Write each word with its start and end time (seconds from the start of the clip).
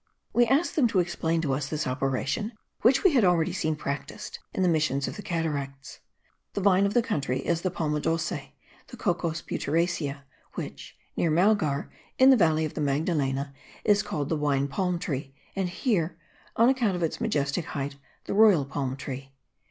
We 0.33 0.47
asked 0.47 0.75
them 0.75 0.87
to 0.87 0.99
explain 0.99 1.41
to 1.41 1.53
us 1.53 1.67
this 1.69 1.85
operation, 1.85 2.53
which 2.81 3.03
we 3.03 3.13
had 3.13 3.23
already 3.23 3.53
seen 3.53 3.75
practised 3.75 4.39
in 4.51 4.63
the 4.63 4.67
missions 4.67 5.07
of 5.07 5.15
the 5.15 5.21
Cataracts. 5.21 5.99
The 6.53 6.61
vine 6.61 6.87
of 6.87 6.95
the 6.95 7.03
country 7.03 7.37
is 7.41 7.61
the 7.61 7.69
palma 7.69 7.99
dolce, 7.99 8.55
the 8.87 8.97
Cocos 8.97 9.43
butyracea, 9.43 10.23
which, 10.55 10.97
near 11.15 11.29
Malgar, 11.29 11.91
in 12.17 12.31
the 12.31 12.35
valley 12.35 12.65
of 12.65 12.73
the 12.73 12.81
Magdalena, 12.81 13.53
is 13.83 14.01
called 14.01 14.29
the 14.29 14.35
wine 14.35 14.67
palm 14.67 14.97
tree, 14.97 15.35
and 15.55 15.69
here, 15.69 16.17
on 16.55 16.67
account 16.67 16.95
of 16.95 17.03
its 17.03 17.21
majestic 17.21 17.65
height, 17.65 17.97
the 18.25 18.33
royal 18.33 18.65
palm 18.65 18.97
tree. 18.97 19.35